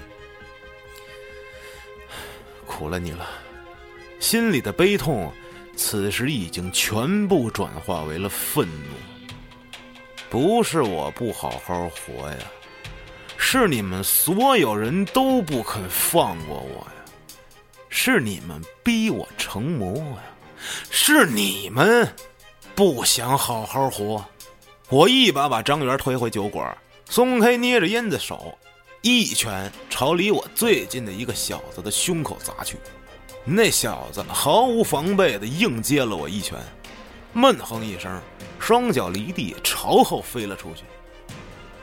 [2.65, 3.29] 苦了你了。
[4.21, 5.33] 心里的悲痛，
[5.75, 8.95] 此时已经全部转化为了愤怒。
[10.31, 12.39] 不是我不好好活呀，
[13.47, 17.37] 是你们所有人都不肯放过我呀，
[17.91, 20.17] 是你们逼我成魔呀。
[20.91, 22.11] 是你们
[22.75, 24.25] 不想好好活，
[24.89, 26.75] 我一把把张元推回酒馆，
[27.11, 28.57] 松开捏着烟的手，
[29.03, 32.79] 一拳朝离我最近的一个小子的胸口砸去。
[33.45, 36.59] 那小子毫无防备的硬接了我一拳，
[37.35, 38.21] 闷哼一声，
[38.59, 40.83] 双脚离地朝后飞了出去，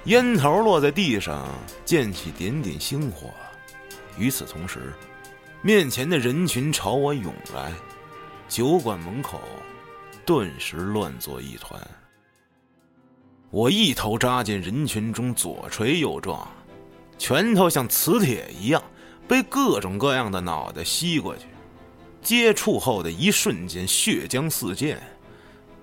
[0.06, 1.48] 烟头落在地上，
[1.86, 3.30] 溅起点点星火。
[4.18, 4.94] 与此同时，
[5.62, 7.72] 面前的人群朝我涌来，
[8.48, 9.40] 酒馆门口
[10.26, 11.80] 顿时乱作一团。
[13.52, 16.48] 我一头扎进人群中，左锤右撞，
[17.20, 18.82] 拳头像磁铁一样
[19.28, 21.46] 被各种各样的脑袋吸过去。
[22.24, 25.00] 接触后的一瞬间，血浆四溅，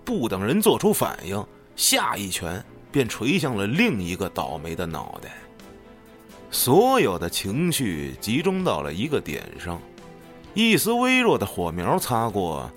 [0.05, 5.31] 不等人做出反应，下一拳便垂向了另一个倒霉的脑袋。
[6.51, 9.81] 所有的情绪集中到了一个点上，
[10.55, 12.71] 一丝微弱的火苗擦过，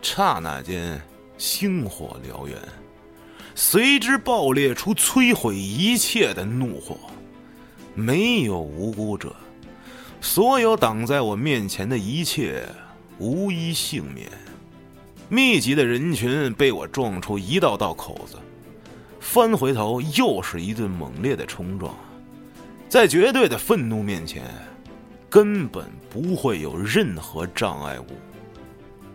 [0.00, 1.00] 刹那间
[1.36, 2.56] 星火燎原，
[3.54, 6.96] 随之爆裂出摧毁一切的怒火。
[7.94, 9.34] 没有无辜者，
[10.20, 12.64] 所有挡在我面前的一切
[13.18, 14.30] 无一幸免。
[15.28, 18.36] 密集的人群被我撞出一道道口子，
[19.20, 21.94] 翻回头又是一顿猛烈的冲撞。
[22.88, 24.42] 在绝对的愤怒面前，
[25.28, 28.06] 根本不会有任何障碍物。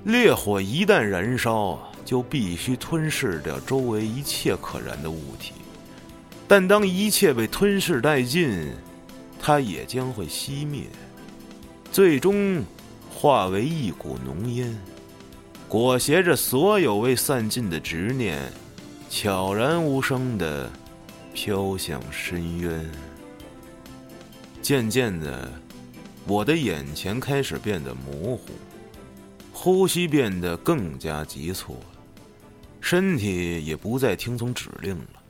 [0.05, 5.53] 烈火一旦燃烧，就必须吞噬掉周围一切可燃的物体。
[6.47, 8.71] 但当一切被吞噬殆尽，
[9.41, 10.83] 它也将会熄灭，
[11.91, 12.63] 最终
[13.09, 14.77] 化为一股浓烟，
[15.67, 18.39] 裹挟着所有未散尽的执念，
[19.17, 20.69] 悄然无声的
[21.33, 22.85] 飘向深渊。
[24.61, 25.49] 渐渐的，
[26.27, 28.49] 我的眼前开始变得模糊，
[29.53, 32.01] 呼吸变得更加急促了，
[32.81, 35.21] 身体也不再听从指令了，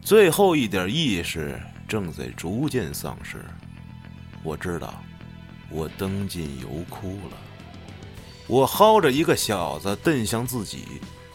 [0.00, 3.44] 最后一点意识正在逐渐丧失。
[4.44, 5.02] 我知道，
[5.68, 7.36] 我登进油窟了。
[8.46, 10.84] 我薅着一个小子瞪向自己，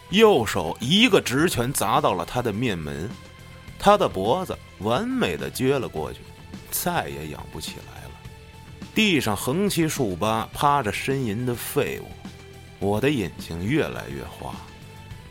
[0.10, 3.10] 右手一个直拳砸到了他的面门，
[3.80, 6.20] 他的脖子完美的撅了过去。
[6.72, 8.12] 再也仰不起来了，
[8.94, 12.08] 地上横七竖八趴着呻吟的废物，
[12.80, 14.54] 我的眼睛越来越花，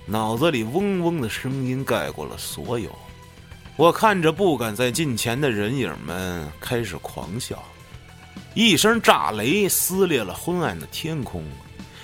[0.06, 2.90] 脑子里嗡嗡的声音盖过了所有。
[3.76, 7.62] 我看着不敢再近前的人影们开始狂笑，
[8.54, 11.44] 一声炸雷撕裂了昏暗的天空，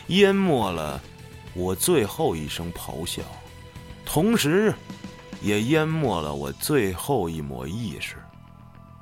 [0.08, 1.00] 淹没了
[1.54, 3.22] 我最后一声咆哮，
[4.04, 4.72] 同时，
[5.42, 8.16] 也淹没了我最后一抹意识。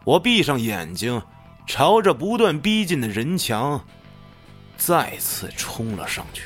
[0.04, 1.22] 我闭上眼睛，
[1.66, 3.84] 朝着不断逼近的人墙，
[4.76, 6.44] 再次冲了上去。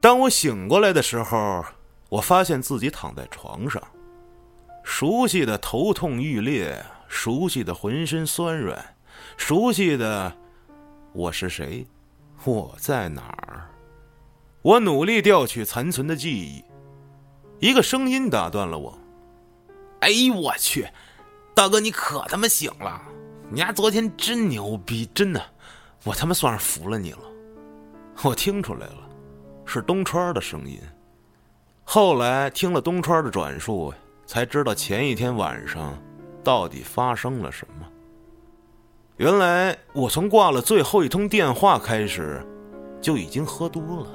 [0.00, 1.62] 当我醒过来的时候，
[2.08, 3.82] 我发现自己躺在床上，
[4.82, 8.96] 熟悉的头痛欲裂，熟悉的浑身酸软，
[9.36, 10.34] 熟悉的
[11.12, 11.86] 我是谁。
[12.44, 13.68] 我在哪儿？
[14.62, 16.64] 我努力调取残存的记忆，
[17.58, 18.98] 一个声音打断了我。
[20.00, 20.88] 哎呦我去，
[21.54, 23.00] 大哥你可他妈醒了！
[23.50, 25.42] 你丫昨天真牛逼，真的，
[26.04, 27.20] 我他妈算是服了你了。
[28.22, 29.08] 我听出来了，
[29.66, 30.80] 是东川的声音。
[31.84, 33.92] 后来听了东川的转述，
[34.30, 35.92] 才知道前一天晚上
[36.44, 37.86] 到底发生了什么。
[39.16, 42.40] 原来我从挂了最后一通电话开始，
[43.00, 44.06] 就已经喝多了。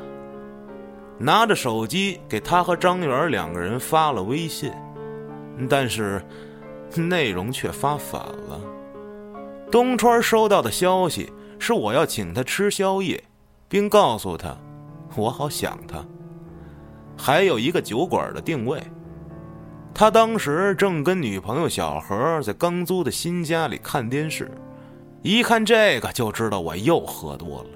[1.18, 4.72] 拿着手机给他和张元两个人发了微信，
[5.70, 6.24] 但是
[6.96, 8.62] 内容却发反了。
[9.70, 13.22] 东川收到的消息是我要请他吃宵夜，
[13.68, 14.56] 并告诉他
[15.18, 16.02] 我好想他。
[17.18, 18.82] 还有一个酒馆的定位，
[19.98, 24.52] 他当时正跟女朋友小何在刚租的新家里看电视。
[25.22, 27.70] 一看这个就知道我又喝多了，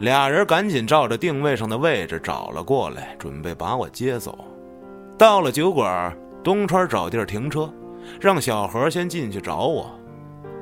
[0.00, 4.44] 俩人赶紧照着定位上的位置找了过来，准备把我接走。
[5.16, 6.14] 到了酒馆，
[6.44, 7.72] 东川找地儿停车，
[8.20, 9.90] 让小何先进去找我。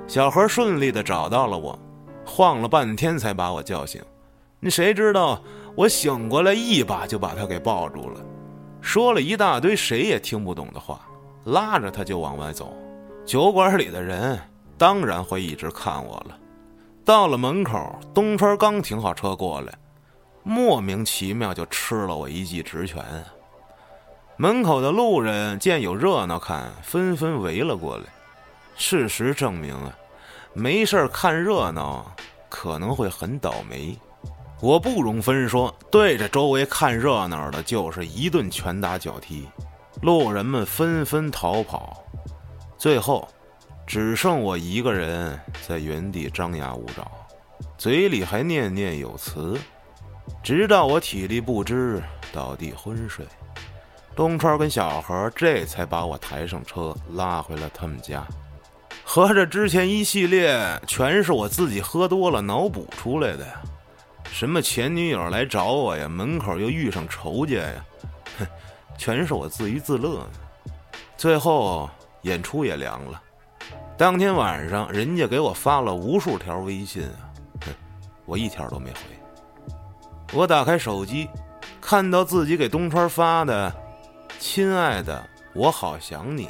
[0.07, 1.77] 小何顺利的找到了我，
[2.25, 4.01] 晃了半天才把我叫醒。
[4.61, 5.43] 你谁知道
[5.75, 8.21] 我醒过来，一把就把他给抱住了，
[8.81, 11.01] 说了一大堆谁也听不懂的话，
[11.45, 12.77] 拉着他就往外走。
[13.25, 14.41] 酒馆里的人。
[14.79, 16.39] 当然会一直看我了。
[17.05, 19.75] 到了门口，东川刚停好车过来，
[20.43, 23.05] 莫名其妙就吃了我一记直拳。
[24.39, 28.05] 门口的路人见有热闹看，纷纷围了过来。
[28.75, 29.95] 事实证明啊，
[30.55, 32.11] 没事看热闹
[32.49, 33.95] 可能会很倒霉。
[34.61, 39.49] 我不容分说，对着周围看热闹的就是一顿拳打脚踢，
[40.03, 42.03] 路人们纷纷逃跑，
[42.79, 43.29] 最后。
[43.87, 45.37] 只剩我一个人
[45.67, 47.11] 在原地张牙舞爪，
[47.77, 49.59] 嘴里还念念有词，
[50.45, 52.01] 直到我体力不支，
[52.33, 53.27] 倒地昏睡。
[54.15, 58.25] 东川跟小何这才把我抬上车，拉回了他们家。
[59.03, 60.57] 合着之前一系列
[60.87, 63.61] 全是我自己喝多了脑补出来的呀？
[64.33, 67.85] 什么前女友来找我呀，门口又遇上仇家呀，
[68.39, 68.47] 哼，
[68.97, 70.31] 全是我自娱自乐呢。
[71.17, 71.91] 最后
[72.23, 73.21] 演出也凉了。
[73.99, 77.29] 当天晚上，人家给我发了无数条微信啊，
[77.67, 77.75] 哼，
[78.25, 79.01] 我一条都没回。
[80.33, 81.29] 我打开手机，
[81.81, 83.75] 看到自己给东川发的
[84.41, 86.49] “亲爱的，我好想你”，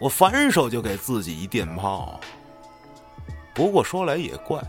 [0.00, 2.18] 我反手就给自己一电炮。
[3.54, 4.60] 不过说来也怪，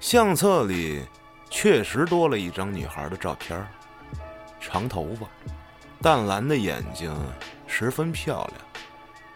[0.00, 1.06] 相册里
[1.50, 3.66] 确实多了一张女孩的照片，
[4.60, 5.26] 长头发，
[6.02, 7.14] 淡蓝的眼睛，
[7.66, 8.54] 十分漂亮。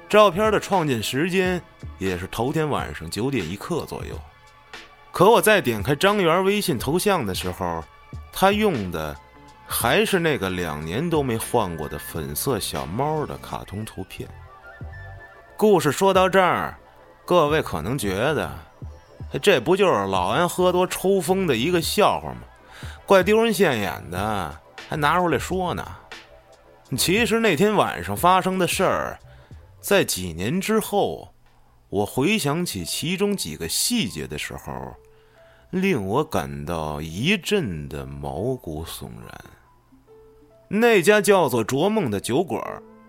[0.09, 1.61] 照片的创建时间
[1.99, 4.15] 也是头天晚上九点一刻左右。
[5.11, 7.83] 可我在点开张元微信头像的时候，
[8.33, 9.17] 他用的
[9.67, 14.29] 还是那个两年都没换过的粉色小猫的卡通图片。
[15.57, 16.77] 故事说到这儿，
[17.25, 18.51] 各位可能觉得，
[19.41, 22.41] 这不就是老安喝多抽风的一个笑话吗？
[23.07, 25.87] 怪丢人现眼的，还拿出来说呢。
[26.99, 29.19] 其实那天晚上发生的事儿，
[29.81, 31.33] 在几年之后，
[31.89, 34.73] 我回想起其中几个细节的时候。
[35.71, 39.45] 令我感到一阵的毛骨悚然。
[40.69, 42.63] 那家叫做“卓梦”的酒馆，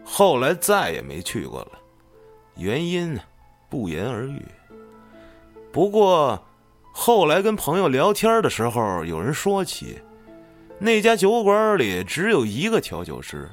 [0.06, 1.72] 后来再也没去过了，
[2.56, 3.20] 原因
[3.70, 4.42] 不言而喻。
[5.74, 6.40] 不过，
[6.92, 10.00] 后来跟朋友聊天的时候，有人说起，
[10.78, 13.50] 那家酒馆里只有一个调酒师，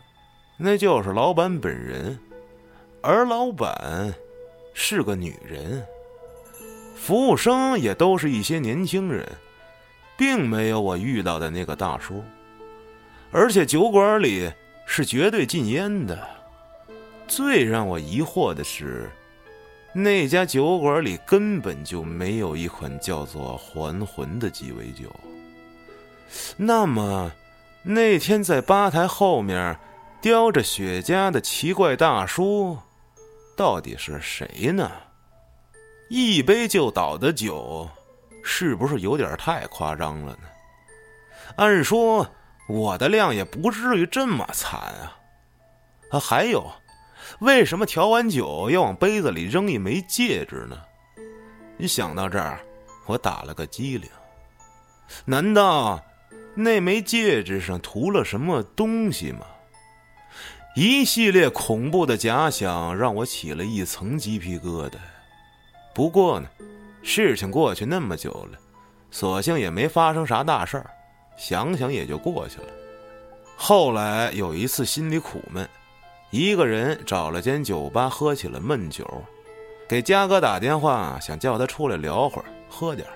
[0.58, 2.20] 那就是老板本人，
[3.00, 4.12] 而老板
[4.74, 5.82] 是个女人。
[6.94, 9.26] 服务生也都是一些年轻人，
[10.18, 12.22] 并没有我遇到的那个大叔。
[13.30, 14.52] 而且酒馆里
[14.84, 16.28] 是绝对禁烟的。
[17.26, 19.10] 最让我疑惑的是，
[19.92, 25.10] 那家酒馆里根本就没有一款叫做“还魂”的鸡尾酒。
[26.56, 27.32] 那么，
[27.82, 29.76] 那天在吧台后面
[30.20, 32.78] 叼着雪茄的奇怪大叔，
[33.56, 34.90] 到底是谁呢？
[36.08, 37.88] 一杯就倒的酒，
[38.44, 40.48] 是不是有点太夸张了呢？
[41.56, 42.24] 按说
[42.68, 45.18] 我的量也不至于这么惨啊！
[46.12, 46.70] 啊，还有，
[47.40, 50.78] 为什么调完酒要往杯子里扔一枚戒指呢？
[51.78, 52.60] 一想到这儿，
[53.06, 54.08] 我打了个激灵。
[55.24, 56.02] 难道
[56.54, 59.46] 那枚戒指上涂了什么东西吗？
[60.76, 64.96] 一系列恐怖的假想让我起了一层鸡皮疙瘩。
[65.94, 66.48] 不过呢，
[67.02, 68.58] 事情过去那么久了，
[69.10, 70.90] 索性也没发生啥大事儿，
[71.38, 72.68] 想想也就过去了。
[73.56, 75.66] 后来有一次心里苦闷，
[76.30, 79.04] 一个人找了间酒吧喝起了闷酒，
[79.88, 83.14] 给嘉哥打电话想叫他出来聊会儿，喝点儿。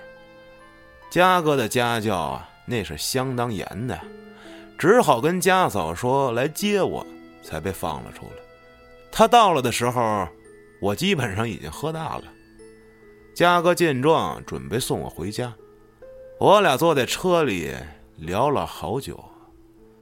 [1.09, 3.97] 嘉哥的家教啊，那是相当严的，
[4.77, 7.05] 只好跟家嫂说来接我，
[7.41, 8.31] 才被放了出来。
[9.11, 10.27] 他到了的时候，
[10.81, 12.23] 我基本上已经喝大了。
[13.33, 15.53] 嘉哥见状，准备送我回家。
[16.37, 17.73] 我俩坐在车里
[18.17, 19.17] 聊了好久，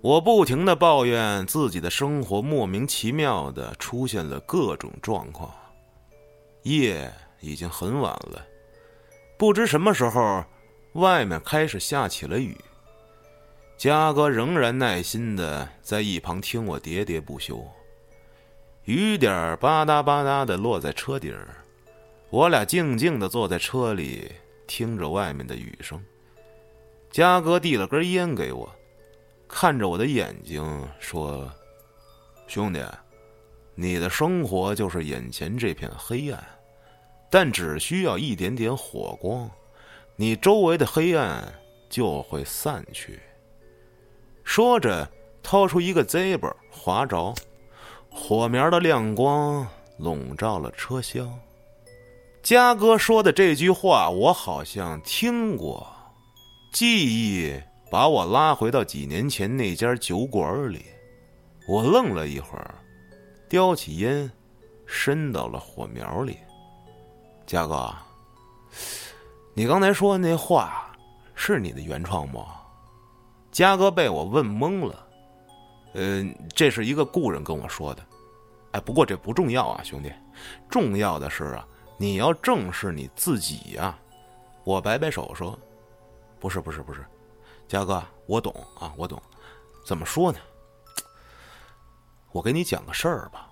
[0.04, 5.50] 我不停的抱怨自己的生活莫名其妙的出现了各种状况。
[6.64, 8.46] 夜已经很晚了，
[9.38, 10.44] 不知什么时候，
[10.96, 12.58] 外面开始下起了雨。
[13.78, 17.66] 嘉哥仍然耐心的在一旁听我喋喋不休，
[18.84, 21.56] 雨点儿吧嗒吧嗒的落在车顶儿。
[22.30, 24.30] 我俩静静的坐在车里，
[24.68, 26.04] 听着外面的雨声。
[27.10, 28.70] 嘉哥递了根烟给我，
[29.56, 31.48] 看着我的眼睛说
[32.48, 32.84] ：“兄弟，
[33.76, 36.44] 你的生活就是眼前这片黑暗，
[37.30, 39.48] 但只需要一点点火光，
[40.16, 41.54] 你周围的黑暗
[41.88, 43.22] 就会散去。”
[44.44, 45.08] 说着，
[45.44, 47.36] 掏出一个 Zippo，划着，
[48.10, 49.68] 火苗的亮光
[50.00, 51.32] 笼罩了车厢。
[52.42, 55.88] 嘉哥说的这句话，我好像听过。
[56.74, 57.62] 记忆
[57.94, 60.84] 把我拉回到几年前那家酒馆里，
[61.68, 62.74] 我愣了一会儿，
[63.48, 64.32] 叼起烟，
[64.88, 66.40] 伸到了火苗里。
[67.46, 67.94] 嘉哥，
[69.54, 70.92] 你刚才说的那话
[71.36, 72.48] 是你的原创吗？
[73.52, 75.08] 嘉哥被我问懵了。
[75.94, 78.04] 嗯，这是一个故人跟我说的。
[78.72, 80.12] 哎，不过这不重要啊，兄弟，
[80.68, 81.68] 重要的是啊。
[82.00, 83.96] 你要正视你自己呀！
[84.64, 85.56] 我摆摆手说
[86.42, 87.06] ：“不是，不是，不是，
[87.74, 89.20] 嘉哥，我懂啊，我懂。
[89.84, 90.38] 怎么说呢？
[92.32, 93.48] 我给你讲个事儿吧。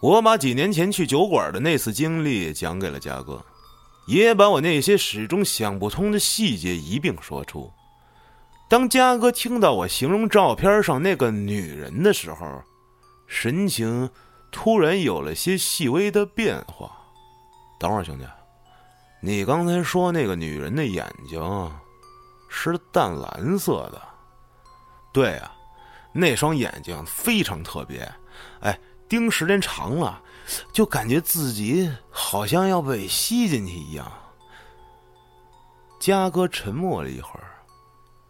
[0.00, 3.44] 我把几年前去酒馆的那次经历讲给了嘉哥，
[4.06, 7.72] 也把我那些始终想不通的细节一并说出。
[8.68, 12.62] 当嘉哥听到我形容照片上那个女人的时候，
[13.26, 14.08] 神情
[14.52, 16.88] 突然有了些细微的变化。
[17.80, 18.24] 等会儿，兄弟，
[19.20, 21.42] 你刚才说那个女人的眼睛
[22.52, 24.00] 是淡蓝色的？
[25.12, 25.50] 对啊，
[26.12, 28.06] 那双眼睛非常特别，
[28.60, 28.78] 哎。
[29.08, 30.22] 盯时间长了，
[30.72, 34.10] 就感觉自己好像要被吸进去一样。
[36.00, 37.60] 嘉哥沉默了一会儿，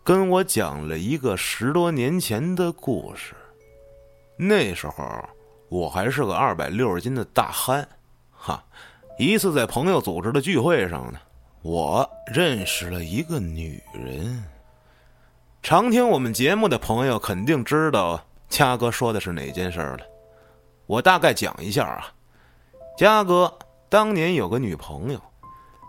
[0.03, 3.37] 跟我讲了一个十多年前的故事。
[4.37, 5.09] 那时候
[5.68, 7.89] 我还是个二百六十斤的大憨，
[8.33, 8.64] 哈！
[9.20, 11.20] 一次在朋友组织的聚会上呢，
[11.63, 14.43] 我认识了一个女人。
[15.63, 20.01] 常听我们节目的朋友肯定知道嘉哥说的是哪件事了。
[20.87, 22.13] 我大概讲一下啊，
[22.99, 23.53] 嘉哥
[23.89, 25.21] 当年有个女朋友，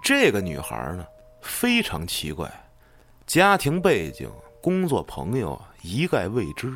[0.03, 1.03] 这个女孩呢
[1.41, 2.47] 非常奇怪，
[3.26, 4.30] 家庭背景、
[4.61, 6.71] 工作、朋友一概未知，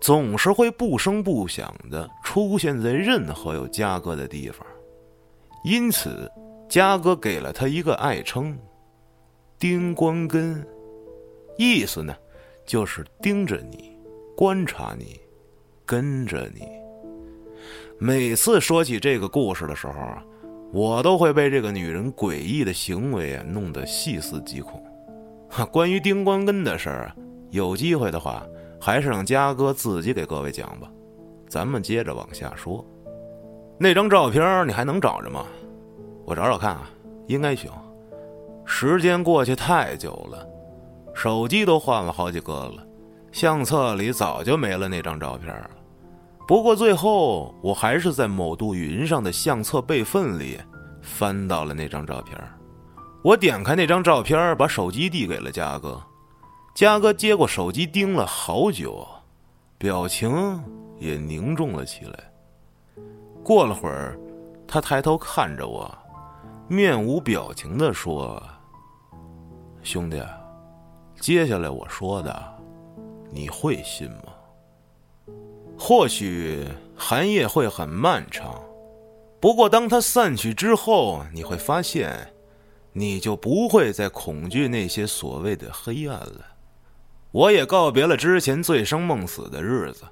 [0.00, 4.66] 总是会不声不响的出现在任何有嘉哥的地方，
[5.64, 6.30] 因此
[6.70, 8.56] 嘉哥给了她一个爱称
[9.58, 10.64] “丁关根”，
[11.58, 12.14] 意思呢
[12.64, 13.98] 就是盯着你、
[14.36, 15.20] 观察你、
[15.84, 16.62] 跟着你。
[17.98, 20.24] 每次说起这个故事的时候啊，
[20.72, 24.80] 我都会被这个女人诡异的行为啊弄得细思极恐。
[25.48, 27.12] 哈，关于丁关根的事儿，
[27.50, 28.46] 有机会的话，
[28.80, 30.88] 还是让嘉哥自己给各位讲吧。
[31.48, 32.86] 咱们接着往下说，
[33.76, 35.44] 那张照片你还能找着吗？
[36.30, 36.88] 我找找看啊，
[37.26, 37.68] 应该行。
[38.64, 40.46] 时间过去太久了，
[41.12, 42.86] 手机都换了好几个了，
[43.32, 45.70] 相册里早就没了那张照片了。
[46.46, 50.56] 不过最后，我还是在某度云上的相册备份里
[51.02, 52.38] 翻到了那张照片。
[53.24, 56.00] 我点开那张照片，把手机递给了嘉哥。
[56.76, 59.04] 嘉哥接过手机，盯了好久，
[59.78, 60.62] 表情
[61.00, 62.14] 也凝重了起来。
[63.42, 64.16] 过了会儿，
[64.68, 65.92] 他抬头看着我，
[66.72, 68.40] 面无表情地说
[69.82, 70.22] ：“兄弟，
[71.18, 72.58] 接下来我说的，
[73.32, 74.32] 你会信吗？”
[75.76, 76.64] 或许
[76.96, 78.62] 寒夜会很漫长，
[79.40, 82.32] 不过当它散去之后，你会发现，
[82.92, 86.44] 你就不会再恐惧那些所谓的黑暗了。
[87.32, 90.04] 我也告别了之前醉生梦死的日子，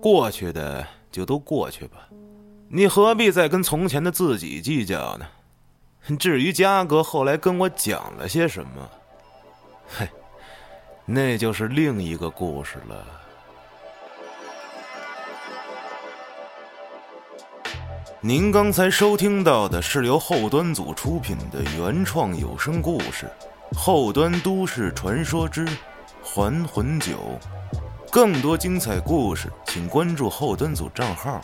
[0.00, 2.08] 过去的就都过去吧，
[2.68, 5.26] 你何必再跟从前的自己计较呢？
[6.18, 8.90] 至于嘉哥后来跟我讲了些什么，
[9.86, 10.08] 嘿，
[11.04, 13.06] 那就是另一个故事了。
[18.20, 23.28] 您刚才收听到的是由后端组出品的原创有声故事
[23.76, 25.66] 《后端都市传说之
[26.22, 27.16] 还魂酒》，
[28.10, 31.40] 更多精彩故事，请关注后端组账号，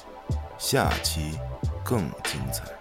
[0.56, 1.36] 下期
[1.84, 2.77] 更精彩。